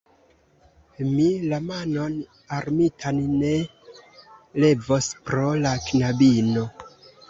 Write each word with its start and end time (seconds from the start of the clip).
Mi 1.09 1.27
la 1.51 1.59
manon 1.65 2.17
armitan 2.61 3.23
ne 3.37 3.55
levos 4.67 5.15
pro 5.31 5.49
la 5.65 5.79
knabino. 5.89 6.71